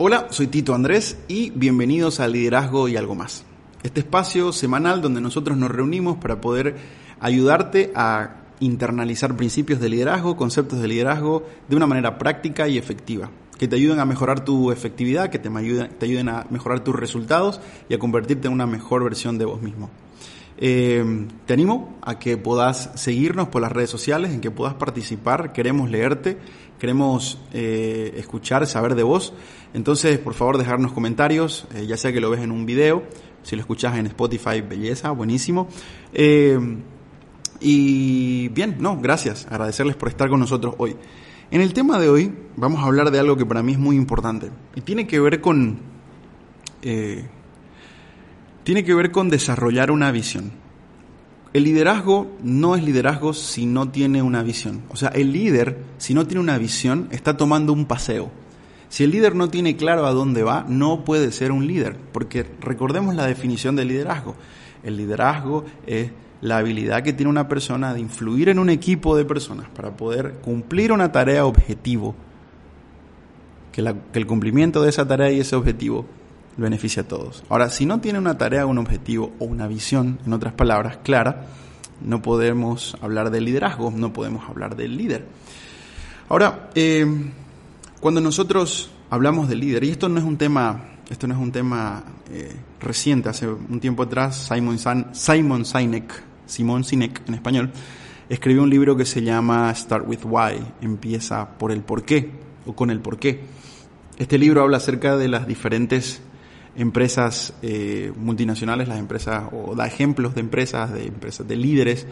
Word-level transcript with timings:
Hola, 0.00 0.28
soy 0.30 0.46
Tito 0.46 0.76
Andrés 0.76 1.18
y 1.26 1.50
bienvenidos 1.50 2.20
a 2.20 2.28
Liderazgo 2.28 2.86
y 2.86 2.96
algo 2.96 3.16
más. 3.16 3.42
Este 3.82 3.98
espacio 3.98 4.52
semanal 4.52 5.02
donde 5.02 5.20
nosotros 5.20 5.58
nos 5.58 5.72
reunimos 5.72 6.18
para 6.18 6.40
poder 6.40 6.76
ayudarte 7.18 7.90
a 7.96 8.36
internalizar 8.60 9.36
principios 9.36 9.80
de 9.80 9.88
liderazgo, 9.88 10.36
conceptos 10.36 10.80
de 10.80 10.86
liderazgo 10.86 11.48
de 11.68 11.74
una 11.74 11.88
manera 11.88 12.16
práctica 12.16 12.68
y 12.68 12.78
efectiva, 12.78 13.32
que 13.58 13.66
te 13.66 13.74
ayuden 13.74 13.98
a 13.98 14.04
mejorar 14.04 14.44
tu 14.44 14.70
efectividad, 14.70 15.30
que 15.30 15.40
te 15.40 15.48
ayuden, 15.48 16.28
a 16.28 16.46
mejorar 16.48 16.84
tus 16.84 16.94
resultados 16.94 17.60
y 17.88 17.94
a 17.94 17.98
convertirte 17.98 18.46
en 18.46 18.54
una 18.54 18.68
mejor 18.68 19.02
versión 19.02 19.36
de 19.36 19.46
vos 19.46 19.60
mismo. 19.60 19.90
Eh, 20.60 21.26
te 21.46 21.54
animo 21.54 21.98
a 22.02 22.20
que 22.20 22.36
puedas 22.36 22.90
seguirnos 22.94 23.48
por 23.48 23.62
las 23.62 23.72
redes 23.72 23.90
sociales, 23.90 24.32
en 24.32 24.40
que 24.40 24.52
puedas 24.52 24.74
participar, 24.74 25.52
queremos 25.52 25.90
leerte, 25.90 26.36
queremos 26.78 27.38
eh, 27.52 28.14
escuchar, 28.16 28.66
saber 28.66 28.94
de 28.94 29.02
vos. 29.02 29.34
Entonces, 29.74 30.18
por 30.18 30.34
favor, 30.34 30.58
dejarnos 30.58 30.92
comentarios, 30.92 31.66
eh, 31.74 31.86
ya 31.86 31.96
sea 31.96 32.12
que 32.12 32.20
lo 32.20 32.30
ves 32.30 32.40
en 32.40 32.50
un 32.50 32.66
video, 32.66 33.02
si 33.42 33.56
lo 33.56 33.60
escuchas 33.60 33.96
en 33.96 34.06
Spotify, 34.06 34.60
belleza, 34.60 35.10
buenísimo. 35.10 35.68
Eh, 36.12 36.58
y 37.60 38.48
bien, 38.48 38.76
no, 38.78 39.00
gracias, 39.00 39.46
agradecerles 39.50 39.96
por 39.96 40.08
estar 40.08 40.28
con 40.28 40.40
nosotros 40.40 40.74
hoy. 40.78 40.96
En 41.50 41.60
el 41.60 41.72
tema 41.72 41.98
de 41.98 42.08
hoy 42.08 42.32
vamos 42.56 42.80
a 42.80 42.84
hablar 42.84 43.10
de 43.10 43.18
algo 43.18 43.36
que 43.36 43.46
para 43.46 43.62
mí 43.62 43.72
es 43.72 43.78
muy 43.78 43.96
importante 43.96 44.50
y 44.74 44.82
tiene 44.82 45.06
que 45.06 45.18
ver 45.18 45.40
con 45.40 45.78
tiene 48.68 48.84
que 48.84 48.94
ver 48.94 49.10
con 49.10 49.30
desarrollar 49.30 49.90
una 49.90 50.12
visión. 50.12 50.52
El 51.54 51.64
liderazgo 51.64 52.30
no 52.42 52.76
es 52.76 52.84
liderazgo 52.84 53.32
si 53.32 53.64
no 53.64 53.88
tiene 53.88 54.20
una 54.20 54.42
visión. 54.42 54.82
O 54.90 54.96
sea, 54.96 55.08
el 55.08 55.32
líder, 55.32 55.78
si 55.96 56.12
no 56.12 56.26
tiene 56.26 56.40
una 56.40 56.58
visión, 56.58 57.08
está 57.10 57.38
tomando 57.38 57.72
un 57.72 57.86
paseo. 57.86 58.30
Si 58.88 59.04
el 59.04 59.10
líder 59.10 59.34
no 59.34 59.48
tiene 59.48 59.76
claro 59.76 60.06
a 60.06 60.12
dónde 60.12 60.42
va, 60.42 60.64
no 60.68 61.04
puede 61.04 61.30
ser 61.32 61.52
un 61.52 61.66
líder, 61.66 61.96
porque 62.12 62.46
recordemos 62.60 63.14
la 63.14 63.26
definición 63.26 63.76
del 63.76 63.88
liderazgo. 63.88 64.34
El 64.82 64.96
liderazgo 64.96 65.64
es 65.86 66.10
la 66.40 66.58
habilidad 66.58 67.02
que 67.02 67.12
tiene 67.12 67.30
una 67.30 67.48
persona 67.48 67.92
de 67.92 68.00
influir 68.00 68.48
en 68.48 68.58
un 68.58 68.70
equipo 68.70 69.16
de 69.16 69.24
personas 69.24 69.68
para 69.68 69.96
poder 69.96 70.34
cumplir 70.42 70.92
una 70.92 71.12
tarea 71.12 71.44
objetivo. 71.44 72.14
Que, 73.72 73.94
que 74.12 74.18
el 74.18 74.26
cumplimiento 74.26 74.82
de 74.82 74.88
esa 74.88 75.06
tarea 75.06 75.30
y 75.30 75.40
ese 75.40 75.54
objetivo 75.54 76.06
beneficia 76.56 77.02
a 77.02 77.08
todos. 77.08 77.44
Ahora, 77.48 77.70
si 77.70 77.86
no 77.86 78.00
tiene 78.00 78.18
una 78.18 78.38
tarea, 78.38 78.66
un 78.66 78.78
objetivo 78.78 79.32
o 79.38 79.44
una 79.44 79.68
visión, 79.68 80.18
en 80.26 80.32
otras 80.32 80.52
palabras, 80.54 80.98
clara, 81.02 81.46
no 82.00 82.22
podemos 82.22 82.96
hablar 83.00 83.30
de 83.30 83.40
liderazgo, 83.40 83.92
no 83.94 84.12
podemos 84.12 84.48
hablar 84.48 84.76
del 84.76 84.96
líder. 84.96 85.26
Ahora, 86.28 86.70
eh, 86.74 87.06
cuando 88.00 88.20
nosotros 88.20 88.90
hablamos 89.10 89.48
del 89.48 89.60
líder, 89.60 89.84
y 89.84 89.90
esto 89.90 90.08
no 90.08 90.18
es 90.18 90.24
un 90.24 90.36
tema, 90.36 90.84
esto 91.10 91.26
no 91.26 91.34
es 91.34 91.40
un 91.40 91.50
tema 91.50 92.04
eh, 92.30 92.54
reciente, 92.80 93.28
hace 93.28 93.48
un 93.48 93.80
tiempo 93.80 94.04
atrás 94.04 94.48
Simon, 94.52 94.78
Simon 95.12 95.64
Sinek, 95.64 96.22
Simon 96.46 96.84
Sinek 96.84 97.22
en 97.26 97.34
español, 97.34 97.72
escribió 98.28 98.62
un 98.62 98.70
libro 98.70 98.96
que 98.96 99.04
se 99.04 99.22
llama 99.22 99.74
Start 99.74 100.06
with 100.06 100.24
Why, 100.24 100.64
empieza 100.80 101.58
por 101.58 101.72
el 101.72 101.80
por 101.80 102.04
qué 102.04 102.30
o 102.66 102.74
con 102.74 102.90
el 102.90 103.00
por 103.00 103.18
qué. 103.18 103.40
Este 104.18 104.38
libro 104.38 104.62
habla 104.62 104.76
acerca 104.76 105.16
de 105.16 105.28
las 105.28 105.46
diferentes 105.46 106.20
empresas 106.76 107.54
eh, 107.62 108.12
multinacionales, 108.16 108.86
las 108.86 108.98
empresas, 108.98 109.44
o 109.52 109.74
da 109.74 109.86
ejemplos 109.86 110.34
de 110.34 110.40
empresas, 110.40 110.92
de 110.92 111.06
empresas, 111.06 111.48
de 111.48 111.56
líderes 111.56 112.06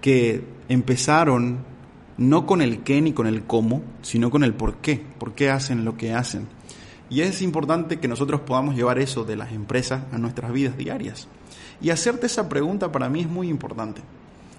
que 0.00 0.44
empezaron 0.68 1.58
no 2.18 2.46
con 2.46 2.60
el 2.60 2.80
qué 2.80 3.00
ni 3.00 3.12
con 3.12 3.26
el 3.26 3.44
cómo, 3.44 3.82
sino 4.02 4.30
con 4.30 4.44
el 4.44 4.52
por 4.52 4.76
qué, 4.76 5.02
por 5.18 5.34
qué 5.34 5.50
hacen 5.50 5.84
lo 5.84 5.96
que 5.96 6.12
hacen. 6.12 6.48
Y 7.08 7.22
es 7.22 7.40
importante 7.40 8.00
que 8.00 8.08
nosotros 8.08 8.42
podamos 8.42 8.74
llevar 8.74 8.98
eso 8.98 9.24
de 9.24 9.36
las 9.36 9.52
empresas 9.52 10.02
a 10.12 10.18
nuestras 10.18 10.52
vidas 10.52 10.76
diarias. 10.76 11.28
Y 11.80 11.90
hacerte 11.90 12.26
esa 12.26 12.48
pregunta 12.48 12.92
para 12.92 13.08
mí 13.08 13.20
es 13.20 13.28
muy 13.28 13.48
importante. 13.48 14.02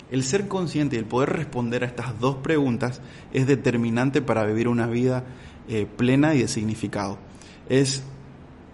El 0.09 0.23
ser 0.23 0.47
consciente 0.47 0.95
y 0.95 0.99
el 0.99 1.05
poder 1.05 1.29
responder 1.29 1.83
a 1.83 1.87
estas 1.87 2.19
dos 2.19 2.37
preguntas 2.37 3.01
es 3.31 3.45
determinante 3.45 4.21
para 4.23 4.45
vivir 4.45 4.67
una 4.67 4.87
vida 4.87 5.25
eh, 5.67 5.85
plena 5.85 6.33
y 6.33 6.39
de 6.39 6.47
significado. 6.47 7.19
Es 7.67 8.03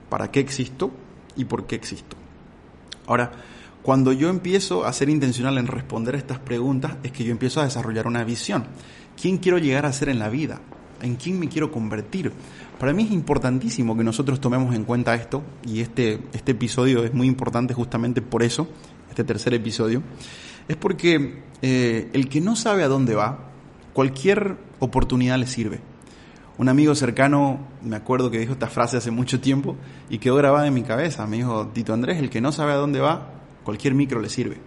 para 0.10 0.32
qué 0.32 0.40
existo 0.40 0.92
y 1.36 1.44
por 1.46 1.68
qué 1.68 1.76
existo. 1.76 2.16
Ahora, 3.08 3.32
cuando 3.86 4.12
yo 4.14 4.30
empiezo 4.30 4.84
a 4.84 4.92
ser 4.94 5.10
intencional 5.10 5.60
en 5.60 5.68
responder 5.68 6.16
estas 6.16 6.40
preguntas, 6.40 6.98
es 7.04 7.12
que 7.12 7.24
yo 7.24 7.32
empiezo 7.32 7.62
a 7.62 7.66
desarrollar 7.66 8.08
una 8.08 8.24
visión. 8.24 8.66
¿Quién 9.16 9.38
quiero 9.38 9.60
llegar 9.60 9.86
a 9.86 9.94
ser 9.94 10.10
en 10.10 10.18
la 10.18 10.28
vida? 10.28 10.60
¿En 11.04 11.18
quién 11.18 11.38
me 11.38 11.48
quiero 11.50 11.72
convertir? 11.72 12.32
Para 12.80 12.94
mí 12.94 13.04
es 13.04 13.12
importantísimo 13.12 13.96
que 13.96 14.04
nosotros 14.04 14.42
tomemos 14.42 14.74
en 14.74 14.86
cuenta 14.86 15.14
esto, 15.14 15.44
y 15.64 15.82
este, 15.82 16.20
este 16.34 16.54
episodio 16.54 17.04
es 17.06 17.14
muy 17.14 17.28
importante 17.28 17.76
justamente 17.76 18.24
por 18.24 18.42
eso, 18.42 18.68
este 19.08 19.24
tercer 19.24 19.54
episodio, 19.54 20.02
es 20.68 20.78
porque 20.78 21.44
eh, 21.62 22.10
el 22.12 22.28
que 22.28 22.42
no 22.42 22.56
sabe 22.56 22.82
a 22.82 22.88
dónde 22.88 23.14
va, 23.14 23.52
cualquier 23.94 24.58
oportunidad 24.80 25.38
le 25.38 25.46
sirve. 25.46 25.80
Un 26.58 26.70
amigo 26.70 26.96
cercano, 26.96 27.60
me 27.84 27.98
acuerdo 27.98 28.32
que 28.32 28.40
dijo 28.40 28.54
esta 28.54 28.68
frase 28.68 28.98
hace 28.98 29.12
mucho 29.12 29.40
tiempo 29.42 29.76
y 30.10 30.18
quedó 30.18 30.38
grabada 30.38 30.66
en 30.66 30.74
mi 30.74 30.82
cabeza. 30.82 31.28
Me 31.28 31.38
dijo, 31.38 31.68
Tito 31.68 31.94
Andrés, 31.94 32.18
el 32.18 32.32
que 32.32 32.42
no 32.42 32.52
sabe 32.52 32.72
a 32.72 32.78
dónde 32.78 33.00
va, 33.00 33.35
cualquier 33.66 33.94
micro 33.94 34.22
le 34.22 34.30
sirve. 34.30 34.58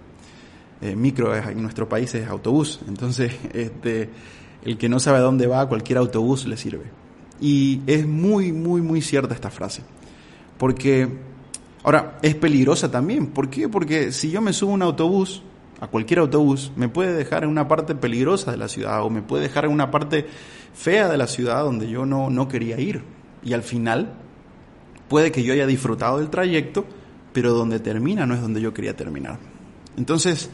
Eh, 0.83 0.95
micro 0.95 1.35
en 1.35 1.63
nuestro 1.63 1.89
país 1.89 2.15
es 2.15 2.29
autobús, 2.29 2.81
entonces 2.87 3.33
este, 3.55 4.11
el 4.63 4.77
que 4.77 4.89
no 4.91 5.01
sabe 5.01 5.19
a 5.19 5.23
dónde 5.23 5.47
va, 5.47 5.67
cualquier 5.67 5.99
autobús 5.99 6.47
le 6.47 6.59
sirve. 6.59 6.85
Y 7.41 7.81
es 7.87 8.07
muy, 8.07 8.53
muy, 8.53 8.83
muy 8.83 9.01
cierta 9.01 9.35
esta 9.35 9.51
frase. 9.51 9.83
Porque, 10.59 11.09
ahora, 11.85 12.19
es 12.21 12.35
peligrosa 12.35 12.91
también. 12.91 13.29
¿Por 13.29 13.49
qué? 13.49 13.69
Porque 13.69 14.13
si 14.13 14.31
yo 14.31 14.41
me 14.41 14.53
subo 14.53 14.73
a 14.73 14.75
un 14.75 14.83
autobús, 14.83 15.43
a 15.81 15.87
cualquier 15.87 16.19
autobús, 16.19 16.73
me 16.75 16.89
puede 16.89 17.13
dejar 17.13 17.45
en 17.45 17.51
una 17.51 17.69
parte 17.69 17.95
peligrosa 17.95 18.51
de 18.51 18.57
la 18.57 18.69
ciudad 18.69 19.05
o 19.05 19.11
me 19.11 19.23
puede 19.23 19.45
dejar 19.45 19.67
en 19.67 19.71
una 19.71 19.91
parte 19.93 20.27
fea 20.75 21.09
de 21.09 21.17
la 21.17 21.29
ciudad 21.29 21.63
donde 21.63 21.89
yo 21.89 22.05
no, 22.05 22.29
no 22.31 22.49
quería 22.49 22.81
ir. 22.81 23.03
Y 23.45 23.53
al 23.53 23.63
final 23.63 24.15
puede 25.09 25.31
que 25.31 25.45
yo 25.45 25.53
haya 25.53 25.67
disfrutado 25.67 26.19
del 26.19 26.31
trayecto, 26.31 26.85
pero 27.39 27.55
donde 27.55 27.79
termina 27.79 28.27
no 28.27 28.35
es 28.35 28.41
donde 28.41 28.61
yo 28.61 28.75
quería 28.75 28.97
terminar. 28.97 29.39
Entonces, 29.97 30.51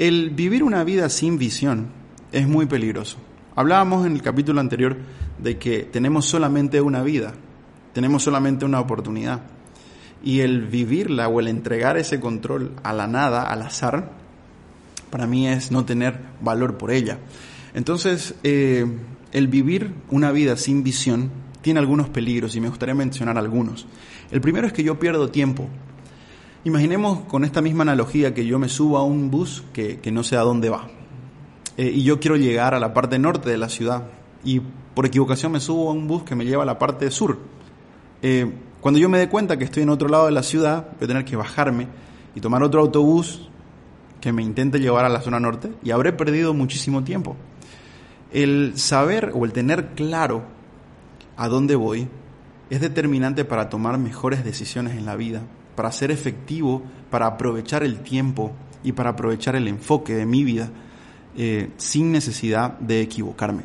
el 0.00 0.30
vivir 0.30 0.64
una 0.64 0.82
vida 0.82 1.08
sin 1.08 1.38
visión 1.38 1.86
es 2.32 2.48
muy 2.48 2.66
peligroso. 2.66 3.18
Hablábamos 3.54 4.04
en 4.04 4.14
el 4.14 4.22
capítulo 4.22 4.58
anterior 4.58 4.96
de 5.38 5.56
que 5.56 5.84
tenemos 5.84 6.26
solamente 6.26 6.80
una 6.80 7.04
vida, 7.04 7.32
tenemos 7.92 8.24
solamente 8.24 8.64
una 8.64 8.80
oportunidad. 8.80 9.42
Y 10.24 10.40
el 10.40 10.62
vivirla 10.66 11.28
o 11.28 11.38
el 11.38 11.46
entregar 11.46 11.96
ese 11.96 12.18
control 12.18 12.72
a 12.82 12.92
la 12.92 13.06
nada, 13.06 13.44
al 13.44 13.62
azar, 13.62 14.10
para 15.10 15.28
mí 15.28 15.46
es 15.46 15.70
no 15.70 15.84
tener 15.84 16.18
valor 16.40 16.76
por 16.76 16.90
ella. 16.90 17.18
Entonces, 17.72 18.34
eh, 18.42 18.84
el 19.30 19.46
vivir 19.46 19.94
una 20.10 20.32
vida 20.32 20.56
sin 20.56 20.82
visión 20.82 21.30
tiene 21.62 21.78
algunos 21.78 22.08
peligros 22.08 22.56
y 22.56 22.60
me 22.60 22.68
gustaría 22.68 22.96
mencionar 22.96 23.38
algunos. 23.38 23.86
El 24.32 24.40
primero 24.40 24.66
es 24.66 24.72
que 24.72 24.82
yo 24.82 24.98
pierdo 24.98 25.30
tiempo. 25.30 25.68
Imaginemos 26.66 27.20
con 27.28 27.44
esta 27.44 27.62
misma 27.62 27.82
analogía 27.82 28.34
que 28.34 28.44
yo 28.44 28.58
me 28.58 28.68
subo 28.68 28.98
a 28.98 29.04
un 29.04 29.30
bus 29.30 29.62
que, 29.72 30.00
no 30.10 30.24
sé 30.24 30.36
a 30.36 30.40
dónde 30.40 30.68
va. 30.68 30.88
Eh, 31.76 31.92
y 31.94 32.02
yo 32.02 32.18
quiero 32.18 32.34
llegar 32.34 32.74
a 32.74 32.80
la 32.80 32.92
parte 32.92 33.20
norte 33.20 33.48
de 33.48 33.56
la 33.56 33.68
ciudad. 33.68 34.08
Y 34.42 34.60
por 34.92 35.06
equivocación 35.06 35.52
me 35.52 35.60
subo 35.60 35.88
a 35.88 35.92
un 35.92 36.08
bus 36.08 36.24
que 36.24 36.34
me 36.34 36.44
lleva 36.44 36.64
a 36.64 36.66
la 36.66 36.76
parte 36.76 37.08
sur. 37.12 37.38
Eh, 38.20 38.52
cuando 38.80 38.98
yo 38.98 39.08
me 39.08 39.16
dé 39.16 39.28
cuenta 39.28 39.56
que 39.56 39.62
estoy 39.62 39.84
en 39.84 39.90
otro 39.90 40.08
lado 40.08 40.26
de 40.26 40.32
la 40.32 40.42
ciudad, 40.42 40.88
voy 40.98 41.04
a 41.04 41.06
tener 41.06 41.24
que 41.24 41.36
bajarme 41.36 41.86
y 42.34 42.40
tomar 42.40 42.64
otro 42.64 42.80
autobús 42.80 43.48
que 44.20 44.32
me 44.32 44.42
intente 44.42 44.80
llevar 44.80 45.04
a 45.04 45.08
la 45.08 45.20
zona 45.20 45.38
norte 45.38 45.70
y 45.84 45.92
habré 45.92 46.12
perdido 46.12 46.52
muchísimo 46.52 47.04
tiempo. 47.04 47.36
El 48.32 48.72
saber 48.76 49.30
o 49.36 49.44
el 49.44 49.52
tener 49.52 49.90
claro 49.94 50.42
a 51.36 51.46
dónde 51.46 51.76
voy 51.76 52.08
es 52.70 52.80
determinante 52.80 53.44
para 53.44 53.68
tomar 53.68 53.98
mejores 53.98 54.44
decisiones 54.44 54.96
en 54.96 55.06
la 55.06 55.14
vida, 55.14 55.42
para 55.76 55.92
ser 55.92 56.10
efectivo, 56.10 56.82
para 57.10 57.26
aprovechar 57.26 57.84
el 57.84 58.00
tiempo 58.00 58.52
y 58.82 58.92
para 58.92 59.10
aprovechar 59.10 59.54
el 59.54 59.68
enfoque 59.68 60.14
de 60.14 60.26
mi 60.26 60.42
vida 60.42 60.70
eh, 61.36 61.70
sin 61.76 62.10
necesidad 62.10 62.78
de 62.78 63.02
equivocarme. 63.02 63.64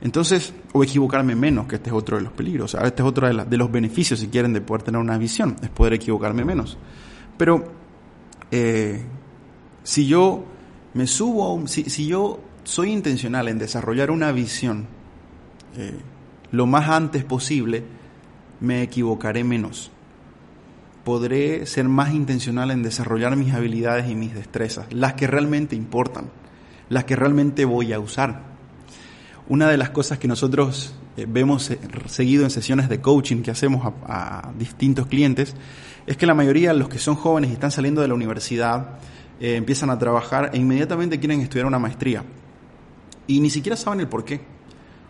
Entonces, 0.00 0.52
o 0.72 0.82
equivocarme 0.82 1.36
menos, 1.36 1.68
que 1.68 1.76
este 1.76 1.90
es 1.90 1.94
otro 1.94 2.16
de 2.16 2.24
los 2.24 2.32
peligros, 2.32 2.74
este 2.74 3.02
es 3.02 3.08
otro 3.08 3.28
de, 3.28 3.44
de, 3.44 3.56
los 3.56 3.70
beneficios, 3.70 4.18
si 4.18 4.26
quieren, 4.26 4.52
de 4.52 4.60
poder 4.60 4.82
tener 4.82 5.00
una 5.00 5.16
visión, 5.16 5.56
es 5.62 5.70
poder 5.70 5.92
equivocarme 5.92 6.44
menos. 6.44 6.76
Pero, 7.38 7.64
eh, 8.50 9.00
si 9.84 10.06
yo 10.06 10.44
me 10.94 11.06
subo 11.06 11.44
a 11.44 11.52
un, 11.52 11.68
si, 11.68 11.84
si 11.84 12.06
yo 12.06 12.40
soy 12.64 12.90
intencional 12.90 13.48
en 13.48 13.58
desarrollar 13.58 14.10
una 14.10 14.32
visión 14.32 14.86
eh, 15.76 15.98
lo 16.50 16.66
más 16.66 16.88
antes 16.88 17.24
posible, 17.24 17.82
me 18.60 18.82
equivocaré 18.82 19.42
menos. 19.42 19.90
Podré 21.04 21.66
ser 21.66 21.88
más 21.88 22.14
intencional 22.14 22.70
en 22.70 22.82
desarrollar 22.82 23.36
mis 23.36 23.52
habilidades 23.52 24.08
y 24.08 24.14
mis 24.14 24.34
destrezas, 24.34 24.86
las 24.92 25.14
que 25.14 25.26
realmente 25.26 25.74
importan, 25.74 26.30
las 26.88 27.04
que 27.04 27.16
realmente 27.16 27.64
voy 27.64 27.92
a 27.92 27.98
usar. 27.98 28.52
Una 29.48 29.68
de 29.68 29.76
las 29.76 29.90
cosas 29.90 30.18
que 30.18 30.28
nosotros 30.28 30.94
eh, 31.16 31.26
vemos 31.28 31.70
eh, 31.70 31.78
seguido 32.06 32.44
en 32.44 32.50
sesiones 32.50 32.88
de 32.88 33.00
coaching 33.00 33.42
que 33.42 33.50
hacemos 33.50 33.92
a, 34.06 34.50
distintos 34.58 35.06
clientes, 35.06 35.54
es 36.06 36.16
que 36.16 36.26
la 36.26 36.34
mayoría 36.34 36.72
de 36.72 36.78
los 36.78 36.88
que 36.88 36.98
son 36.98 37.16
jóvenes 37.16 37.50
y 37.50 37.52
están 37.52 37.70
saliendo 37.70 38.00
de 38.00 38.08
la 38.08 38.14
universidad 38.14 38.98
eh, 39.40 39.56
empiezan 39.56 39.90
a 39.90 39.98
trabajar 39.98 40.50
e 40.54 40.58
inmediatamente 40.58 41.18
quieren 41.18 41.40
estudiar 41.40 41.66
una 41.66 41.78
maestría. 41.78 42.24
Y 43.26 43.40
ni 43.40 43.50
siquiera 43.50 43.76
saben 43.76 44.00
el 44.00 44.08
por 44.08 44.24
qué. 44.24 44.40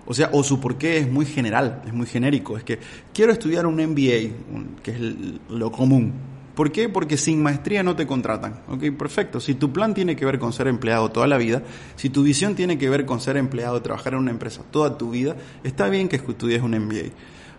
O 0.07 0.15
sea, 0.15 0.31
o 0.33 0.43
su 0.43 0.61
por 0.61 0.77
qué 0.77 0.99
es 0.99 1.11
muy 1.11 1.27
general, 1.27 1.83
es 1.87 1.93
muy 1.93 2.07
genérico. 2.07 2.57
Es 2.57 2.65
que 2.65 2.79
quiero 3.15 3.33
estudiar 3.33 3.67
un 3.67 3.77
MBA, 3.77 4.83
que 4.83 4.91
es 4.91 5.01
lo 5.49 5.71
común. 5.71 6.13
¿Por 6.55 6.71
qué? 6.71 6.89
Porque 6.89 7.17
sin 7.17 7.43
maestría 7.43 7.83
no 7.83 7.97
te 7.97 8.07
contratan. 8.07 8.61
Ok, 8.69 8.91
perfecto. 8.99 9.41
Si 9.41 9.55
tu 9.55 9.73
plan 9.73 9.95
tiene 9.95 10.17
que 10.17 10.27
ver 10.27 10.39
con 10.39 10.53
ser 10.53 10.67
empleado 10.67 11.11
toda 11.11 11.27
la 11.27 11.39
vida, 11.39 11.63
si 11.97 12.11
tu 12.11 12.23
visión 12.23 12.55
tiene 12.55 12.77
que 12.77 12.91
ver 12.91 13.07
con 13.07 13.21
ser 13.21 13.39
empleado, 13.39 13.81
trabajar 13.81 14.13
en 14.13 14.21
una 14.21 14.31
empresa 14.31 14.63
toda 14.71 14.99
tu 14.99 15.11
vida, 15.11 15.37
está 15.65 15.89
bien 15.89 16.09
que 16.09 16.17
estudies 16.17 16.63
un 16.63 16.73
MBA. 16.73 17.11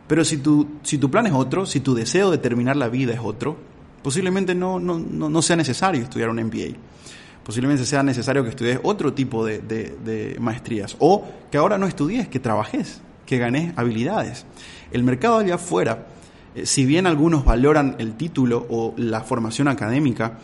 Pero 0.07 0.23
si 0.23 0.37
tu, 0.37 0.67
si 0.83 0.97
tu 0.97 1.09
plan 1.09 1.25
es 1.25 1.33
otro, 1.33 1.65
si 1.65 1.79
tu 1.79 1.95
deseo 1.95 2.29
de 2.29 2.37
terminar 2.37 2.75
la 2.75 2.89
vida 2.89 3.13
es 3.13 3.19
otro, 3.23 3.57
posiblemente 4.03 4.53
no, 4.53 4.79
no, 4.79 4.99
no, 4.99 5.41
sea 5.41 5.55
necesario 5.55 6.01
estudiar 6.01 6.29
un 6.29 6.43
MBA. 6.43 6.75
Posiblemente 7.43 7.85
sea 7.85 8.03
necesario 8.03 8.43
que 8.43 8.49
estudies 8.49 8.79
otro 8.83 9.13
tipo 9.13 9.45
de, 9.45 9.59
de 9.59 10.37
maestrías. 10.39 10.95
O 10.99 11.27
que 11.51 11.57
ahora 11.57 11.77
no 11.77 11.87
estudies, 11.87 12.27
que 12.27 12.39
trabajes, 12.39 13.01
que 13.25 13.37
ganes 13.37 13.73
habilidades. 13.77 14.45
El 14.91 15.03
mercado 15.03 15.39
allá 15.39 15.55
afuera 15.55 16.07
eh, 16.55 16.65
si 16.65 16.85
bien 16.85 17.07
algunos 17.07 17.45
valoran 17.45 17.95
el 17.97 18.15
título 18.15 18.65
o 18.69 18.93
la 18.97 19.21
formación 19.21 19.67
académica, 19.67 20.39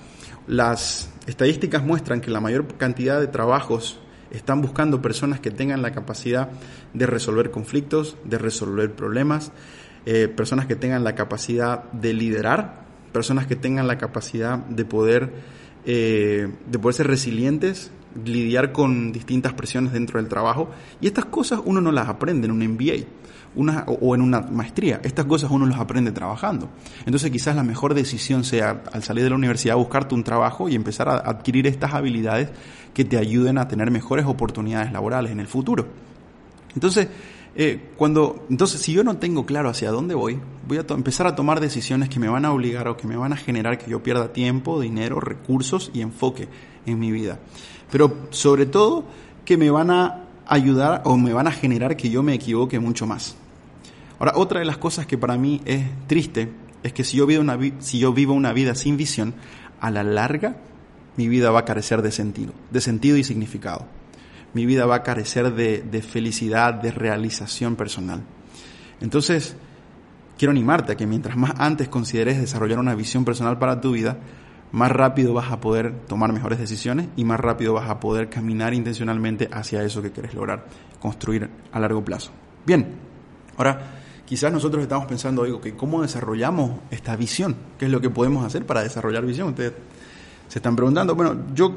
las 0.47 1.11
estadísticas 1.27 1.83
muestran 1.83 2.21
que 2.21 2.31
la 2.31 2.39
mayor 2.39 2.65
cantidad 2.77 3.19
de 3.19 3.27
trabajos 3.27 3.99
están 4.31 4.61
buscando 4.61 5.01
personas 5.01 5.39
que 5.39 5.51
tengan 5.51 5.81
la 5.81 5.91
capacidad 5.91 6.49
de 6.93 7.05
resolver 7.05 7.51
conflictos, 7.51 8.17
de 8.25 8.37
resolver 8.37 8.93
problemas, 8.93 9.51
eh, 10.05 10.27
personas 10.27 10.65
que 10.65 10.75
tengan 10.75 11.03
la 11.03 11.15
capacidad 11.15 11.83
de 11.91 12.13
liderar, 12.13 12.85
personas 13.11 13.47
que 13.47 13.55
tengan 13.55 13.87
la 13.87 13.97
capacidad 13.97 14.57
de 14.57 14.85
poder, 14.85 15.31
eh, 15.85 16.47
de 16.69 16.79
poder 16.79 16.95
ser 16.95 17.07
resilientes, 17.07 17.91
lidiar 18.25 18.71
con 18.71 19.11
distintas 19.11 19.53
presiones 19.53 19.93
dentro 19.93 20.19
del 20.19 20.29
trabajo. 20.29 20.69
Y 21.01 21.07
estas 21.07 21.25
cosas 21.25 21.61
uno 21.63 21.81
no 21.81 21.91
las 21.91 22.09
aprende 22.09 22.47
en 22.47 22.51
un 22.51 22.67
MBA 22.67 23.05
una, 23.55 23.85
o 23.87 24.15
en 24.15 24.21
una 24.21 24.41
maestría. 24.41 24.99
Estas 25.03 25.25
cosas 25.25 25.51
uno 25.51 25.65
las 25.65 25.79
aprende 25.79 26.11
trabajando. 26.11 26.69
Entonces 27.05 27.31
quizás 27.31 27.55
la 27.55 27.63
mejor 27.63 27.93
decisión 27.93 28.43
sea 28.43 28.83
al 28.91 29.03
salir 29.03 29.23
de 29.23 29.29
la 29.29 29.35
universidad 29.35 29.75
buscarte 29.75 30.15
un 30.15 30.23
trabajo 30.23 30.69
y 30.69 30.75
empezar 30.75 31.09
a 31.09 31.17
adquirir 31.17 31.67
estas 31.67 31.93
habilidades 31.93 32.49
que 32.93 33.05
te 33.05 33.17
ayuden 33.17 33.57
a 33.57 33.67
tener 33.67 33.91
mejores 33.91 34.25
oportunidades 34.25 34.91
laborales 34.91 35.31
en 35.31 35.39
el 35.39 35.47
futuro. 35.47 35.87
Entonces, 36.75 37.07
eh, 37.61 37.89
cuando, 37.97 38.45
entonces, 38.49 38.79
si 38.79 38.93
yo 38.93 39.03
no 39.03 39.17
tengo 39.17 39.45
claro 39.45 39.67
hacia 39.67 39.91
dónde 39.91 40.15
voy, 40.15 40.39
voy 40.65 40.77
a 40.77 40.85
empezar 40.93 41.27
a 41.27 41.35
tomar 41.35 41.59
decisiones 41.59 42.07
que 42.07 42.17
me 42.17 42.29
van 42.29 42.45
a 42.45 42.53
obligar 42.53 42.87
o 42.87 42.95
que 42.95 43.05
me 43.05 43.17
van 43.17 43.33
a 43.33 43.35
generar 43.35 43.77
que 43.77 43.91
yo 43.91 44.01
pierda 44.01 44.31
tiempo, 44.31 44.79
dinero, 44.79 45.19
recursos 45.19 45.91
y 45.93 45.99
enfoque 45.99 46.47
en 46.85 46.97
mi 46.97 47.11
vida. 47.11 47.37
Pero 47.91 48.15
sobre 48.29 48.65
todo, 48.65 49.03
que 49.43 49.57
me 49.57 49.69
van 49.71 49.91
a 49.91 50.23
ayudar 50.47 51.01
o 51.03 51.17
me 51.17 51.33
van 51.33 51.47
a 51.47 51.51
generar 51.51 51.97
que 51.97 52.09
yo 52.09 52.23
me 52.23 52.33
equivoque 52.33 52.79
mucho 52.79 53.05
más. 53.05 53.35
Ahora, 54.19 54.37
otra 54.37 54.59
de 54.59 54.65
las 54.65 54.77
cosas 54.77 55.05
que 55.05 55.17
para 55.17 55.35
mí 55.35 55.59
es 55.65 55.83
triste 56.07 56.53
es 56.81 56.93
que 56.93 57.03
si 57.03 57.17
yo 57.17 57.25
vivo 57.25 57.41
una, 57.41 57.59
si 57.79 57.99
yo 57.99 58.13
vivo 58.13 58.35
una 58.35 58.53
vida 58.53 58.73
sin 58.73 58.95
visión, 58.95 59.33
a 59.81 59.91
la 59.91 60.03
larga 60.03 60.55
mi 61.17 61.27
vida 61.27 61.51
va 61.51 61.59
a 61.59 61.65
carecer 61.65 62.01
de 62.03 62.13
sentido, 62.13 62.53
de 62.71 62.79
sentido 62.79 63.17
y 63.17 63.25
significado. 63.25 63.98
Mi 64.53 64.65
vida 64.65 64.85
va 64.85 64.95
a 64.95 65.03
carecer 65.03 65.53
de, 65.53 65.81
de 65.81 66.01
felicidad, 66.01 66.73
de 66.73 66.91
realización 66.91 67.75
personal. 67.75 68.21
Entonces, 69.01 69.55
quiero 70.37 70.51
animarte 70.51 70.93
a 70.93 70.95
que 70.95 71.05
mientras 71.05 71.37
más 71.37 71.53
antes 71.57 71.89
consideres 71.89 72.39
desarrollar 72.39 72.79
una 72.79 72.95
visión 72.95 73.25
personal 73.25 73.59
para 73.59 73.81
tu 73.81 73.91
vida, 73.91 74.17
más 74.71 74.91
rápido 74.91 75.33
vas 75.33 75.51
a 75.51 75.59
poder 75.59 75.93
tomar 76.07 76.31
mejores 76.31 76.59
decisiones 76.59 77.07
y 77.15 77.23
más 77.23 77.39
rápido 77.39 77.73
vas 77.73 77.89
a 77.89 77.99
poder 77.99 78.29
caminar 78.29 78.73
intencionalmente 78.73 79.49
hacia 79.51 79.83
eso 79.83 80.01
que 80.01 80.11
quieres 80.11 80.33
lograr, 80.33 80.65
construir 80.99 81.49
a 81.71 81.79
largo 81.79 82.03
plazo. 82.03 82.31
Bien, 82.65 82.87
ahora 83.57 83.79
quizás 84.25 84.53
nosotros 84.53 84.83
estamos 84.83 85.07
pensando, 85.07 85.43
digo, 85.43 85.59
que 85.59 85.75
¿cómo 85.75 86.01
desarrollamos 86.01 86.81
esta 86.91 87.15
visión? 87.15 87.55
¿Qué 87.77 87.85
es 87.85 87.91
lo 87.91 87.99
que 87.99 88.09
podemos 88.09 88.45
hacer 88.45 88.65
para 88.65 88.83
desarrollar 88.83 89.25
visión? 89.25 89.49
Ustedes 89.49 89.73
se 90.47 90.59
están 90.59 90.75
preguntando, 90.75 91.15
bueno, 91.15 91.35
yo 91.53 91.73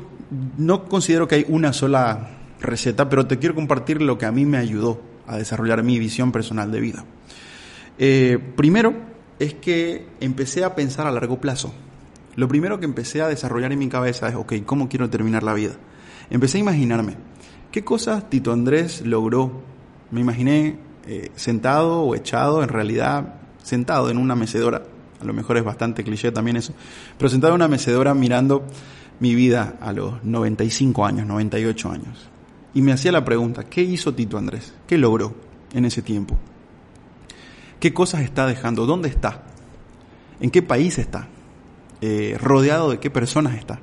no 0.58 0.84
considero 0.84 1.26
que 1.26 1.36
hay 1.36 1.46
una 1.48 1.72
sola 1.72 2.28
receta, 2.62 3.08
pero 3.08 3.26
te 3.26 3.38
quiero 3.38 3.54
compartir 3.54 4.02
lo 4.02 4.18
que 4.18 4.26
a 4.26 4.32
mí 4.32 4.44
me 4.44 4.58
ayudó 4.58 5.00
a 5.26 5.36
desarrollar 5.36 5.82
mi 5.82 5.98
visión 5.98 6.32
personal 6.32 6.70
de 6.72 6.80
vida. 6.80 7.04
Eh, 7.98 8.38
primero 8.56 8.94
es 9.38 9.54
que 9.54 10.06
empecé 10.20 10.64
a 10.64 10.74
pensar 10.74 11.06
a 11.06 11.10
largo 11.10 11.40
plazo. 11.40 11.72
Lo 12.36 12.48
primero 12.48 12.78
que 12.78 12.86
empecé 12.86 13.20
a 13.20 13.28
desarrollar 13.28 13.72
en 13.72 13.78
mi 13.78 13.88
cabeza 13.88 14.28
es, 14.28 14.34
ok, 14.34 14.54
¿cómo 14.64 14.88
quiero 14.88 15.10
terminar 15.10 15.42
la 15.42 15.54
vida? 15.54 15.72
Empecé 16.30 16.58
a 16.58 16.60
imaginarme, 16.60 17.16
¿qué 17.70 17.84
cosas 17.84 18.30
Tito 18.30 18.52
Andrés 18.52 19.02
logró? 19.04 19.62
Me 20.10 20.20
imaginé 20.20 20.78
eh, 21.06 21.30
sentado 21.34 22.02
o 22.02 22.14
echado, 22.14 22.62
en 22.62 22.68
realidad 22.68 23.34
sentado 23.62 24.10
en 24.10 24.16
una 24.16 24.34
mecedora, 24.34 24.82
a 25.20 25.24
lo 25.24 25.32
mejor 25.32 25.56
es 25.56 25.64
bastante 25.64 26.02
cliché 26.02 26.32
también 26.32 26.56
eso, 26.56 26.72
pero 27.18 27.28
sentado 27.28 27.52
en 27.52 27.56
una 27.56 27.68
mecedora 27.68 28.14
mirando 28.14 28.64
mi 29.20 29.34
vida 29.34 29.76
a 29.80 29.92
los 29.92 30.24
95 30.24 31.06
años, 31.06 31.26
98 31.26 31.90
años. 31.90 32.31
Y 32.74 32.82
me 32.82 32.92
hacía 32.92 33.12
la 33.12 33.24
pregunta, 33.24 33.64
¿qué 33.64 33.82
hizo 33.82 34.14
Tito 34.14 34.38
Andrés? 34.38 34.74
¿Qué 34.86 34.96
logró 34.96 35.34
en 35.72 35.84
ese 35.84 36.02
tiempo? 36.02 36.38
¿Qué 37.78 37.92
cosas 37.92 38.22
está 38.22 38.46
dejando? 38.46 38.86
¿Dónde 38.86 39.08
está? 39.08 39.42
¿En 40.40 40.50
qué 40.50 40.62
país 40.62 40.98
está? 40.98 41.28
Eh, 42.00 42.36
rodeado 42.40 42.90
de 42.90 42.98
qué 42.98 43.10
personas 43.10 43.56
está. 43.56 43.80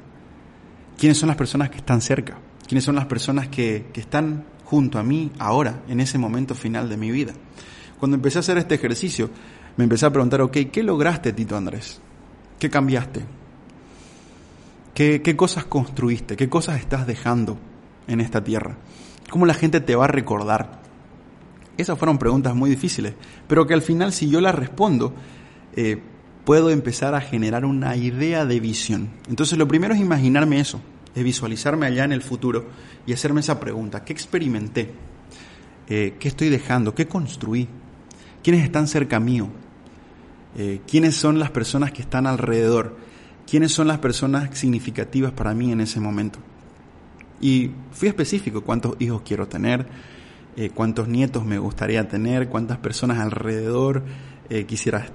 ¿Quiénes 0.97 1.17
son 1.17 1.27
las 1.27 1.37
personas 1.37 1.69
que 1.69 1.77
están 1.77 2.01
cerca? 2.01 2.37
¿Quiénes 2.67 2.83
son 2.83 2.95
las 2.95 3.05
personas 3.05 3.47
que, 3.47 3.87
que 3.93 4.01
están 4.01 4.45
junto 4.65 4.99
a 4.99 5.03
mí 5.03 5.31
ahora, 5.39 5.83
en 5.87 5.99
ese 5.99 6.17
momento 6.17 6.55
final 6.55 6.89
de 6.89 6.97
mi 6.97 7.11
vida? 7.11 7.33
Cuando 7.99 8.15
empecé 8.15 8.39
a 8.39 8.41
hacer 8.41 8.57
este 8.57 8.75
ejercicio, 8.75 9.29
me 9.77 9.83
empecé 9.83 10.05
a 10.05 10.11
preguntar, 10.11 10.49
¿qué 10.49 10.83
lograste, 10.83 11.31
Tito 11.31 11.55
Andrés? 11.55 12.01
¿Qué 12.57 12.69
cambiaste? 12.69 13.21
¿Qué, 14.93 15.21
¿Qué 15.21 15.35
cosas 15.35 15.65
construiste? 15.65 16.35
¿Qué 16.35 16.49
cosas 16.49 16.79
estás 16.79 17.07
dejando 17.07 17.57
en 18.09 18.19
esta 18.19 18.43
tierra? 18.43 18.75
¿Cómo 19.29 19.45
la 19.45 19.53
gente 19.53 19.79
te 19.79 19.95
va 19.95 20.05
a 20.05 20.09
recordar? 20.09 20.81
Esas 21.77 21.97
fueron 21.97 22.17
preguntas 22.17 22.53
muy 22.55 22.69
difíciles, 22.69 23.13
pero 23.47 23.65
que 23.65 23.73
al 23.73 23.81
final 23.81 24.11
si 24.11 24.29
yo 24.29 24.41
las 24.41 24.53
respondo, 24.53 25.13
eh, 25.75 26.01
puedo 26.43 26.71
empezar 26.71 27.15
a 27.15 27.21
generar 27.21 27.63
una 27.63 27.95
idea 27.95 28.45
de 28.45 28.59
visión. 28.59 29.09
Entonces 29.29 29.57
lo 29.57 29.67
primero 29.67 29.93
es 29.93 30.01
imaginarme 30.01 30.59
eso, 30.59 30.81
es 31.15 31.23
visualizarme 31.23 31.85
allá 31.85 32.03
en 32.03 32.11
el 32.11 32.21
futuro 32.21 32.67
y 33.05 33.13
hacerme 33.13 33.39
esa 33.39 33.59
pregunta, 33.59 34.03
¿qué 34.03 34.11
experimenté? 34.11 34.91
Eh, 35.87 36.15
¿Qué 36.19 36.27
estoy 36.27 36.49
dejando? 36.49 36.93
¿Qué 36.93 37.07
construí? 37.07 37.67
¿Quiénes 38.43 38.63
están 38.63 38.87
cerca 38.87 39.19
mío? 39.19 39.49
Eh, 40.57 40.81
¿Quiénes 40.87 41.15
son 41.15 41.39
las 41.39 41.51
personas 41.51 41.91
que 41.91 42.01
están 42.01 42.27
alrededor? 42.27 42.97
¿Quiénes 43.49 43.71
son 43.71 43.87
las 43.87 43.99
personas 43.99 44.57
significativas 44.57 45.31
para 45.31 45.53
mí 45.53 45.71
en 45.71 45.81
ese 45.81 45.99
momento? 45.99 46.39
Y 47.41 47.71
fui 47.91 48.07
específico, 48.09 48.61
cuántos 48.61 48.95
hijos 48.99 49.21
quiero 49.23 49.47
tener, 49.47 49.87
eh, 50.55 50.69
cuántos 50.73 51.07
nietos 51.07 51.45
me 51.45 51.57
gustaría 51.57 52.07
tener, 52.07 52.49
cuántas 52.49 52.77
personas 52.77 53.19
alrededor 53.19 54.03
quisiera 54.65 55.05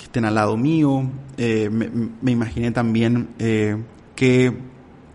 que 0.00 0.06
estén 0.06 0.24
al 0.24 0.34
lado 0.34 0.56
mío. 0.56 1.10
Eh, 1.36 1.68
me, 1.68 2.32
imaginé 2.32 2.70
también 2.70 3.28
eh, 3.38 3.76
que, 4.16 4.56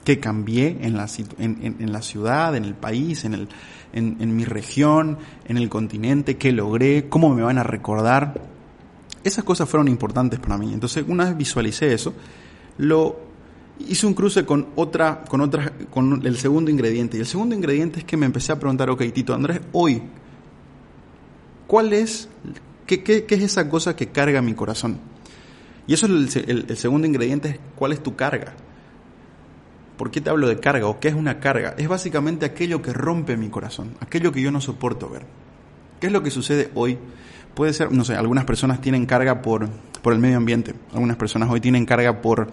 que, 0.04 0.20
cambié 0.20 0.78
en 0.82 0.96
la, 0.96 1.08
en, 1.40 1.76
en, 1.80 1.92
la 1.92 2.04
ciudad, 2.04 2.56
en 2.56 2.66
el 2.66 2.76
país, 2.76 3.26
en, 3.26 3.34
el, 3.34 3.50
en, 3.94 4.36
mi 4.36 4.46
región, 4.46 5.18
en 5.46 5.58
el 5.58 5.70
continente, 5.70 6.38
qué 6.38 6.52
logré, 6.52 7.10
cómo 7.10 7.34
me 7.34 7.42
van 7.42 7.58
a 7.58 7.64
recordar. 7.64 8.40
Esas 9.24 9.44
cosas 9.44 9.68
fueron 9.68 9.88
importantes 9.88 10.40
para 10.40 10.56
mí. 10.56 10.72
Entonces, 10.72 11.04
una 11.08 11.26
vez 11.26 11.36
visualicé 11.36 11.92
eso, 11.92 12.14
lo 12.78 13.20
hice 13.80 14.08
un 14.08 14.14
cruce 14.14 14.46
con 14.46 14.68
otra, 14.76 15.24
con 15.28 15.42
otra, 15.42 15.74
con 15.90 16.26
el 16.26 16.38
segundo 16.38 16.72
ingrediente. 16.72 17.18
Y 17.18 17.22
el 17.22 17.26
segundo 17.26 17.56
ingrediente 17.56 18.00
es 18.00 18.06
que 18.06 18.18
me 18.18 18.26
empecé 18.26 18.52
a 18.52 18.60
preguntar, 18.60 18.90
ok, 18.90 19.04
Tito 19.14 19.34
Andrés, 19.34 19.62
hoy, 19.72 20.02
¿cuál 21.68 21.94
es 21.94 22.30
¿Qué, 22.86 23.26
es 23.28 23.42
esa 23.42 23.68
cosa 23.68 23.96
que 23.96 24.08
carga 24.08 24.42
mi 24.42 24.54
corazón? 24.54 25.00
Y 25.88 25.94
eso 25.94 26.06
es 26.06 26.36
el, 26.36 26.78
segundo 26.78 27.08
ingrediente, 27.08 27.50
es 27.50 27.60
cuál 27.76 27.94
es 27.94 28.02
tu 28.02 28.16
carga. 28.16 28.54
¿Por 29.98 30.12
qué 30.12 30.22
te 30.22 30.30
hablo 30.30 30.48
de 30.48 30.60
carga 30.60 30.88
o 30.88 31.00
qué 31.00 31.08
es 31.08 31.16
una 31.16 31.40
carga? 31.40 31.74
Es 31.78 31.88
básicamente 31.88 32.46
aquello 32.46 32.82
que 32.82 32.94
rompe 32.94 33.38
mi 33.38 33.50
corazón, 33.50 33.96
aquello 34.02 34.32
que 34.32 34.42
yo 34.42 34.52
no 34.52 34.62
soporto 34.62 35.10
ver. 35.10 35.24
¿Qué 36.00 36.08
es 36.08 36.14
lo 36.14 36.22
que 36.22 36.30
sucede 36.30 36.70
hoy? 36.76 36.98
Puede 37.56 37.74
ser, 37.74 37.92
no 37.92 38.04
sé, 38.04 38.16
algunas 38.16 38.46
personas 38.46 38.82
tienen 38.82 39.06
carga 39.06 39.42
por, 39.42 39.70
por 40.02 40.14
el 40.14 40.20
medio 40.20 40.38
ambiente, 40.38 40.76
algunas 40.94 41.18
personas 41.18 41.50
hoy 41.50 41.62
tienen 41.62 41.86
carga 41.86 42.22
por 42.22 42.50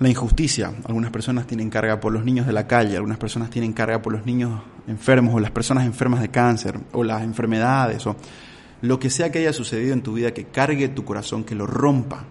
La 0.00 0.08
injusticia. 0.08 0.72
Algunas 0.86 1.10
personas 1.10 1.46
tienen 1.46 1.68
carga 1.68 2.00
por 2.00 2.10
los 2.10 2.24
niños 2.24 2.46
de 2.46 2.54
la 2.54 2.66
calle, 2.66 2.96
algunas 2.96 3.18
personas 3.18 3.50
tienen 3.50 3.74
carga 3.74 4.00
por 4.00 4.14
los 4.14 4.24
niños 4.24 4.62
enfermos 4.86 5.34
o 5.34 5.40
las 5.40 5.50
personas 5.50 5.84
enfermas 5.84 6.22
de 6.22 6.30
cáncer 6.30 6.80
o 6.92 7.04
las 7.04 7.22
enfermedades 7.22 8.06
o 8.06 8.16
lo 8.80 8.98
que 8.98 9.10
sea 9.10 9.30
que 9.30 9.40
haya 9.40 9.52
sucedido 9.52 9.92
en 9.92 10.00
tu 10.00 10.14
vida 10.14 10.32
que 10.32 10.46
cargue 10.46 10.88
tu 10.88 11.04
corazón, 11.04 11.44
que 11.44 11.54
lo 11.54 11.66
rompa. 11.66 12.24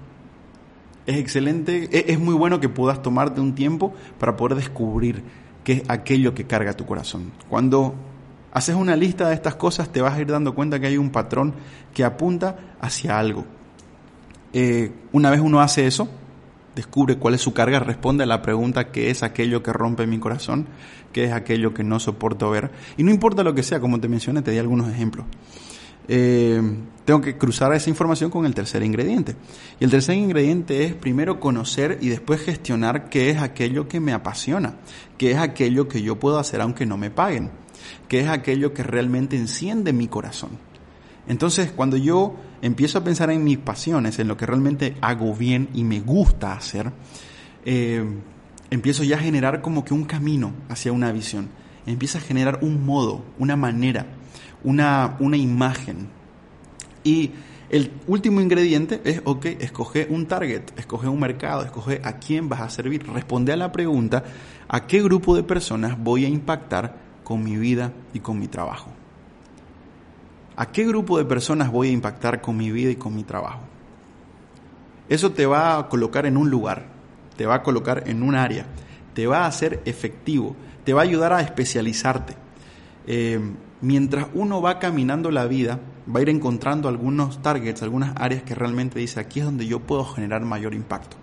Es 1.06 1.18
excelente, 1.18 1.90
e-, 1.92 2.12
es 2.12 2.20
muy 2.20 2.34
bueno 2.34 2.60
que 2.60 2.70
puedas 2.70 3.04
tomarte 3.04 3.40
un 3.40 3.54
tiempo 3.54 3.94
para 4.18 4.36
poder 4.36 4.58
descubrir 4.58 5.22
qué 5.64 5.74
es 5.74 5.84
aquello 5.90 6.34
que 6.34 6.46
carga 6.48 6.74
tu 6.74 6.88
corazón. 6.88 7.32
Cuando 7.50 7.94
haces 8.52 8.74
una 8.74 8.96
lista 8.96 9.30
de 9.30 9.36
estas 9.36 9.54
cosas 9.54 9.92
te 9.92 10.02
vas 10.02 10.16
a 10.16 10.22
ir 10.22 10.28
dando 10.28 10.56
cuenta 10.56 10.80
que 10.80 10.88
hay 10.88 10.98
un 10.98 11.12
patrón 11.12 11.54
que 11.94 12.04
apunta 12.04 12.78
hacia 12.82 13.20
algo. 13.20 13.46
Eh, 14.54 14.92
una 15.12 15.30
vez 15.30 15.40
uno 15.40 15.62
hace 15.62 15.86
eso, 15.86 16.10
descubre 16.80 17.18
cuál 17.18 17.34
es 17.34 17.42
su 17.42 17.54
carga, 17.54 17.80
responde 17.80 18.24
a 18.24 18.28
la 18.28 18.42
pregunta 18.42 18.92
qué 18.92 19.10
es 19.10 19.22
aquello 19.22 19.62
que 19.62 19.74
rompe 19.74 20.08
mi 20.08 20.18
corazón, 20.18 20.68
qué 21.12 21.26
es 21.26 21.34
aquello 21.34 21.74
que 21.74 21.84
no 21.84 22.00
soporto 22.00 22.50
ver. 22.50 22.72
Y 22.98 23.04
no 23.04 23.12
importa 23.12 23.44
lo 23.44 23.54
que 23.54 23.64
sea, 23.64 23.80
como 23.80 24.00
te 24.00 24.08
mencioné, 24.08 24.42
te 24.42 24.52
di 24.52 24.58
algunos 24.58 24.90
ejemplos. 24.90 25.26
Eh, 26.08 26.62
tengo 27.06 27.22
que 27.22 27.38
cruzar 27.38 27.74
esa 27.74 27.90
información 27.90 28.32
con 28.32 28.46
el 28.46 28.56
tercer 28.56 28.82
ingrediente. 28.82 29.36
Y 29.80 29.84
el 29.84 29.92
tercer 29.92 30.16
ingrediente 30.16 30.86
es 30.86 30.94
primero 30.94 31.40
conocer 31.40 32.00
y 32.02 32.10
después 32.10 32.42
gestionar 32.42 33.10
qué 33.10 33.30
es 33.30 33.42
aquello 33.42 33.88
que 33.88 34.00
me 34.00 34.14
apasiona, 34.14 34.76
qué 35.18 35.32
es 35.32 35.38
aquello 35.38 35.88
que 35.88 36.02
yo 36.02 36.20
puedo 36.20 36.40
hacer 36.40 36.62
aunque 36.62 36.86
no 36.86 36.98
me 36.98 37.12
paguen, 37.12 37.52
qué 38.08 38.22
es 38.22 38.30
aquello 38.30 38.74
que 38.74 38.84
realmente 38.84 39.36
enciende 39.36 39.92
mi 39.92 40.08
corazón. 40.08 40.69
Entonces, 41.30 41.72
cuando 41.72 41.96
yo 41.96 42.36
empiezo 42.62 42.98
a 42.98 43.04
pensar 43.06 43.32
en 43.32 43.46
mis 43.46 43.58
pasiones, 43.58 44.20
en 44.20 44.28
lo 44.28 44.36
que 44.36 44.46
realmente 44.46 44.98
hago 45.00 45.34
bien 45.34 45.70
y 45.74 45.86
me 45.86 46.02
gusta 46.02 46.52
hacer, 46.52 46.92
eh, 47.64 48.04
empiezo 48.70 49.06
ya 49.06 49.16
a 49.16 49.20
generar 49.20 49.62
como 49.62 49.86
que 49.86 49.94
un 49.94 50.04
camino 50.04 50.52
hacia 50.68 50.92
una 50.92 51.14
visión. 51.14 51.48
Empieza 51.86 52.18
a 52.18 52.22
generar 52.22 52.60
un 52.62 52.86
modo, 52.86 53.24
una 53.38 53.56
manera 53.56 54.06
una, 54.64 55.18
una 55.20 55.38
imagen. 55.38 56.10
Y 57.04 57.32
el 57.70 57.92
último 58.08 58.42
ingrediente 58.42 59.02
es, 59.04 59.22
ok, 59.24 59.46
escoge 59.46 60.08
un 60.10 60.26
target, 60.26 60.64
escoge 60.78 61.08
un 61.08 61.20
mercado, 61.20 61.64
escoge 61.64 62.02
a 62.04 62.18
quién 62.18 62.50
vas 62.50 62.62
a 62.62 62.70
servir. 62.70 63.08
Responde 63.08 63.54
a 63.54 63.58
la 63.58 63.72
pregunta, 63.72 64.24
¿a 64.68 64.88
qué 64.88 65.02
grupo 65.02 65.36
de 65.36 65.44
personas 65.44 65.98
voy 65.98 66.26
a 66.26 66.30
impactar 66.30 66.98
con 67.24 67.44
mi 67.44 67.58
vida 67.58 67.94
y 68.14 68.20
con 68.20 68.40
mi 68.40 68.48
trabajo? 68.48 68.99
¿A 70.60 70.74
qué 70.74 70.84
grupo 70.84 71.18
de 71.18 71.24
personas 71.24 71.72
voy 71.72 71.88
a 71.88 71.92
impactar 71.92 72.42
con 72.42 72.58
mi 72.58 72.70
vida 72.70 72.92
y 72.92 72.98
con 72.98 73.16
mi 73.16 73.24
trabajo? 73.24 73.62
Eso 75.08 75.32
te 75.32 75.46
va 75.46 75.78
a 75.78 75.88
colocar 75.88 76.26
en 76.26 76.36
un 76.36 76.50
lugar, 76.50 76.88
te 77.38 77.46
va 77.46 77.56
a 77.56 77.64
colocar 77.64 78.04
en 78.08 78.24
un 78.24 78.36
área, 78.36 78.66
te 79.14 79.26
va 79.26 79.46
a 79.46 79.48
hacer 79.48 79.82
efectivo, 79.86 80.58
te 80.84 80.92
va 80.92 81.00
a 81.00 81.06
ayudar 81.06 81.32
a 81.32 81.40
especializarte. 81.40 82.36
Eh, 83.08 83.40
mientras 83.80 84.28
uno 84.34 84.62
va 84.62 84.80
caminando 84.80 85.32
la 85.32 85.46
vida, 85.46 85.80
va 86.14 86.20
a 86.20 86.24
ir 86.24 86.30
encontrando 86.30 86.90
algunos 86.90 87.42
targets, 87.42 87.82
algunas 87.82 88.14
áreas 88.18 88.44
que 88.44 88.54
realmente 88.54 89.00
dice, 89.00 89.22
aquí 89.22 89.40
es 89.40 89.46
donde 89.46 89.66
yo 89.66 89.80
puedo 89.80 90.04
generar 90.04 90.42
mayor 90.44 90.74
impacto. 90.74 91.16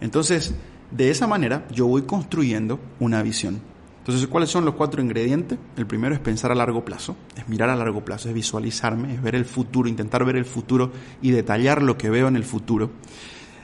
Entonces, 0.00 0.54
de 0.92 1.10
esa 1.10 1.26
manera 1.26 1.66
yo 1.72 1.88
voy 1.88 2.02
construyendo 2.02 2.78
una 3.00 3.20
visión. 3.20 3.73
Entonces, 4.04 4.28
¿cuáles 4.28 4.50
son 4.50 4.66
los 4.66 4.74
cuatro 4.74 5.00
ingredientes? 5.00 5.58
El 5.78 5.86
primero 5.86 6.14
es 6.14 6.20
pensar 6.20 6.52
a 6.52 6.54
largo 6.54 6.84
plazo, 6.84 7.16
es 7.38 7.48
mirar 7.48 7.70
a 7.70 7.74
largo 7.74 8.04
plazo, 8.04 8.28
es 8.28 8.34
visualizarme, 8.34 9.14
es 9.14 9.22
ver 9.22 9.34
el 9.34 9.46
futuro, 9.46 9.88
intentar 9.88 10.26
ver 10.26 10.36
el 10.36 10.44
futuro 10.44 10.92
y 11.22 11.30
detallar 11.30 11.82
lo 11.82 11.96
que 11.96 12.10
veo 12.10 12.28
en 12.28 12.36
el 12.36 12.44
futuro. 12.44 12.90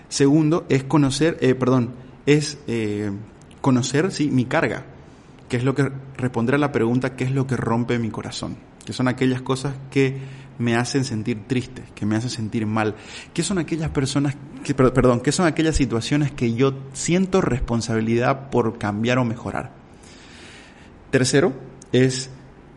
Segundo, 0.09 0.65
es 0.71 0.83
conocer, 0.85 1.37
eh, 1.43 1.55
perdón, 1.55 1.91
es 2.25 2.57
eh, 2.69 3.11
conocer 3.61 4.11
sí, 4.13 4.31
mi 4.31 4.47
carga, 4.47 4.87
que 5.51 5.59
es 5.59 5.63
lo 5.65 5.75
que 5.75 5.93
responder 6.17 6.55
a 6.55 6.59
la 6.59 6.73
pregunta 6.73 7.17
qué 7.17 7.25
es 7.25 7.33
lo 7.33 7.47
que 7.47 7.59
rompe 7.59 7.99
mi 7.99 8.09
corazón, 8.09 8.57
que 8.87 8.95
son 8.95 9.09
aquellas 9.09 9.43
cosas 9.43 9.75
que 9.91 10.21
me 10.59 10.75
hacen 10.75 11.05
sentir 11.05 11.47
triste, 11.49 11.83
que 11.95 12.07
me 12.07 12.17
hacen 12.17 12.31
sentir 12.31 12.65
mal, 12.65 12.95
que 13.35 13.43
son 13.43 13.59
aquellas 13.59 13.91
personas, 13.91 14.37
que, 14.65 14.75
perdón, 14.75 15.21
que 15.21 15.33
son 15.33 15.47
aquellas 15.47 15.77
situaciones 15.77 16.33
que 16.33 16.55
yo 16.55 16.73
siento 16.95 17.43
responsabilidad 17.43 18.49
por 18.49 18.79
cambiar 18.79 19.19
o 19.19 19.27
mejorar. 19.27 19.80
Tercero 21.11 21.53
es 21.91 22.31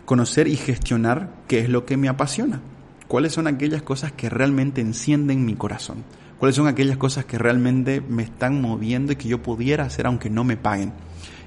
conocer 0.06 0.48
y 0.48 0.56
gestionar 0.56 1.30
qué 1.48 1.60
es 1.60 1.70
lo 1.70 1.86
que 1.86 1.98
me 1.98 2.10
apasiona, 2.10 2.62
cuáles 3.08 3.34
son 3.34 3.46
aquellas 3.46 3.84
cosas 3.84 4.12
que 4.12 4.30
realmente 4.30 4.82
encienden 4.82 5.46
mi 5.46 5.54
corazón, 5.54 6.04
cuáles 6.40 6.56
son 6.56 6.68
aquellas 6.68 6.98
cosas 6.98 7.26
que 7.26 7.38
realmente 7.38 8.02
me 8.02 8.24
están 8.24 8.60
moviendo 8.60 9.14
y 9.14 9.18
que 9.18 9.30
yo 9.30 9.44
pudiera 9.44 9.84
hacer 9.86 10.08
aunque 10.08 10.32
no 10.32 10.44
me 10.44 10.58
paguen. 10.58 10.94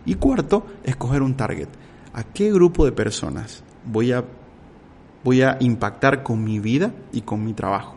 Y 0.04 0.14
cuarto, 0.14 0.64
escoger 0.84 1.22
un 1.22 1.36
target. 1.36 1.68
¿A 2.14 2.22
qué 2.22 2.52
grupo 2.52 2.84
de 2.84 2.92
personas 2.92 3.64
voy 3.84 4.12
a, 4.12 4.24
voy 5.24 5.42
a 5.42 5.56
impactar 5.58 6.22
con 6.22 6.44
mi 6.44 6.60
vida 6.60 6.92
y 7.12 7.22
con 7.22 7.44
mi 7.44 7.52
trabajo? 7.52 7.96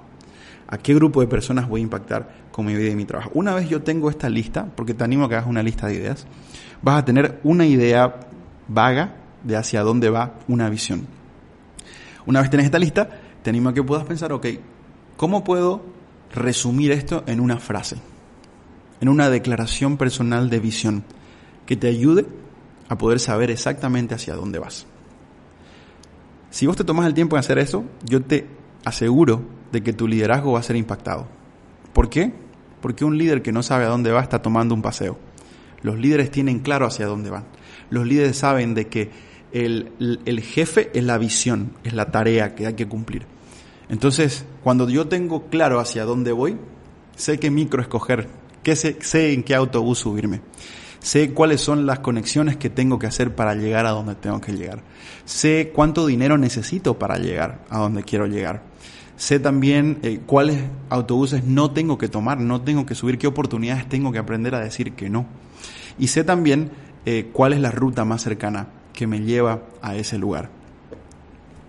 ¿A 0.67 0.79
qué 0.79 0.95
grupo 0.95 1.21
de 1.21 1.27
personas 1.27 1.69
voy 1.69 1.81
a 1.81 1.83
impactar 1.83 2.47
con 2.51 2.65
mi 2.65 2.75
vida 2.75 2.89
y 2.89 2.95
mi 2.95 3.05
trabajo? 3.05 3.31
Una 3.35 3.53
vez 3.53 3.69
yo 3.69 3.83
tengo 3.83 4.09
esta 4.09 4.29
lista, 4.29 4.65
porque 4.75 4.95
te 4.95 5.03
animo 5.03 5.25
a 5.25 5.29
que 5.29 5.35
hagas 5.35 5.47
una 5.47 5.63
lista 5.63 5.87
de 5.87 5.95
ideas, 5.95 6.25
vas 6.81 6.99
a 6.99 7.05
tener 7.05 7.39
una 7.43 7.65
idea 7.65 8.19
vaga 8.69 9.15
de 9.43 9.57
hacia 9.57 9.81
dónde 9.81 10.09
va 10.09 10.35
una 10.47 10.69
visión. 10.69 11.07
Una 12.25 12.41
vez 12.41 12.49
tenés 12.49 12.67
esta 12.67 12.79
lista, 12.79 13.09
te 13.43 13.49
animo 13.49 13.69
a 13.69 13.73
que 13.73 13.83
puedas 13.83 14.05
pensar, 14.05 14.31
ok, 14.31 14.45
¿cómo 15.17 15.43
puedo 15.43 15.83
resumir 16.33 16.91
esto 16.91 17.23
en 17.27 17.39
una 17.39 17.57
frase? 17.57 17.97
En 19.01 19.09
una 19.09 19.29
declaración 19.29 19.97
personal 19.97 20.49
de 20.49 20.59
visión 20.59 21.03
que 21.65 21.75
te 21.75 21.87
ayude 21.87 22.25
a 22.87 22.97
poder 22.97 23.19
saber 23.19 23.51
exactamente 23.51 24.15
hacia 24.15 24.35
dónde 24.35 24.59
vas. 24.59 24.85
Si 26.49 26.65
vos 26.65 26.75
te 26.75 26.83
tomas 26.83 27.05
el 27.05 27.13
tiempo 27.13 27.35
en 27.35 27.41
hacer 27.41 27.59
eso, 27.59 27.85
yo 28.03 28.21
te 28.21 28.47
aseguro 28.83 29.43
de 29.71 29.83
que 29.83 29.93
tu 29.93 30.07
liderazgo 30.07 30.53
va 30.53 30.59
a 30.59 30.63
ser 30.63 30.75
impactado. 30.75 31.27
¿Por 31.93 32.09
qué? 32.09 32.33
Porque 32.81 33.05
un 33.05 33.17
líder 33.17 33.41
que 33.41 33.51
no 33.51 33.61
sabe 33.61 33.85
a 33.85 33.89
dónde 33.89 34.11
va 34.11 34.21
está 34.21 34.41
tomando 34.41 34.73
un 34.73 34.81
paseo. 34.81 35.17
Los 35.81 35.97
líderes 35.99 36.31
tienen 36.31 36.59
claro 36.59 36.85
hacia 36.85 37.05
dónde 37.05 37.29
van. 37.29 37.45
Los 37.89 38.05
líderes 38.05 38.37
saben 38.37 38.73
de 38.73 38.87
que 38.87 39.09
el, 39.51 40.19
el 40.25 40.41
jefe 40.41 40.91
es 40.93 41.03
la 41.03 41.17
visión, 41.17 41.73
es 41.83 41.93
la 41.93 42.11
tarea 42.11 42.55
que 42.55 42.67
hay 42.67 42.73
que 42.73 42.87
cumplir. 42.87 43.25
Entonces, 43.89 44.45
cuando 44.63 44.87
yo 44.87 45.07
tengo 45.07 45.47
claro 45.49 45.79
hacia 45.79 46.05
dónde 46.05 46.31
voy, 46.31 46.57
sé 47.15 47.39
qué 47.39 47.49
micro 47.49 47.81
escoger, 47.81 48.27
qué 48.63 48.75
sé, 48.75 49.33
en 49.33 49.43
qué 49.43 49.55
autobús 49.55 49.99
subirme. 49.99 50.41
Sé 50.99 51.33
cuáles 51.33 51.61
son 51.61 51.85
las 51.85 51.99
conexiones 51.99 52.57
que 52.57 52.69
tengo 52.69 52.99
que 52.99 53.07
hacer 53.07 53.33
para 53.33 53.55
llegar 53.55 53.85
a 53.85 53.91
donde 53.91 54.15
tengo 54.15 54.41
que 54.41 54.51
llegar. 54.51 54.83
Sé 55.25 55.71
cuánto 55.73 56.05
dinero 56.05 56.37
necesito 56.37 56.99
para 56.99 57.17
llegar 57.17 57.65
a 57.69 57.79
donde 57.79 58.03
quiero 58.03 58.27
llegar. 58.27 58.63
Sé 59.15 59.39
también 59.39 59.99
eh, 60.03 60.21
cuáles 60.25 60.61
autobuses 60.89 61.43
no 61.43 61.71
tengo 61.71 61.97
que 61.97 62.09
tomar, 62.09 62.39
no 62.39 62.61
tengo 62.61 62.85
que 62.85 62.95
subir, 62.95 63.17
qué 63.17 63.27
oportunidades 63.27 63.87
tengo 63.89 64.11
que 64.11 64.19
aprender 64.19 64.55
a 64.55 64.59
decir 64.59 64.93
que 64.93 65.09
no. 65.09 65.25
Y 65.97 66.07
sé 66.07 66.23
también 66.23 66.71
eh, 67.05 67.29
cuál 67.31 67.53
es 67.53 67.61
la 67.61 67.71
ruta 67.71 68.05
más 68.05 68.21
cercana 68.21 68.67
que 68.93 69.07
me 69.07 69.21
lleva 69.21 69.61
a 69.81 69.95
ese 69.95 70.17
lugar. 70.17 70.49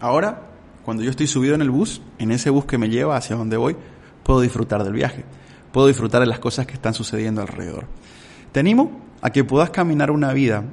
Ahora, 0.00 0.42
cuando 0.84 1.02
yo 1.02 1.10
estoy 1.10 1.26
subido 1.26 1.54
en 1.54 1.62
el 1.62 1.70
bus, 1.70 2.02
en 2.18 2.32
ese 2.32 2.50
bus 2.50 2.64
que 2.64 2.78
me 2.78 2.88
lleva 2.88 3.16
hacia 3.16 3.36
donde 3.36 3.56
voy, 3.56 3.76
puedo 4.22 4.40
disfrutar 4.40 4.82
del 4.82 4.94
viaje, 4.94 5.24
puedo 5.72 5.86
disfrutar 5.86 6.20
de 6.20 6.26
las 6.26 6.38
cosas 6.38 6.66
que 6.66 6.74
están 6.74 6.94
sucediendo 6.94 7.42
alrededor. 7.42 7.86
Te 8.52 8.60
animo 8.60 9.00
a 9.22 9.30
que 9.30 9.44
puedas 9.44 9.70
caminar 9.70 10.10
una 10.10 10.32
vida 10.32 10.64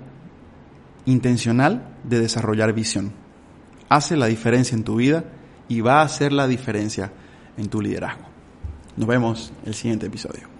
intencional 1.05 1.95
de 2.03 2.19
desarrollar 2.19 2.73
visión. 2.73 3.13
Hace 3.89 4.17
la 4.17 4.25
diferencia 4.27 4.75
en 4.75 4.83
tu 4.83 4.95
vida 4.95 5.25
y 5.67 5.81
va 5.81 6.01
a 6.01 6.03
hacer 6.03 6.33
la 6.33 6.47
diferencia 6.47 7.11
en 7.57 7.69
tu 7.69 7.81
liderazgo. 7.81 8.25
Nos 8.95 9.07
vemos 9.07 9.53
el 9.65 9.73
siguiente 9.73 10.07
episodio. 10.07 10.56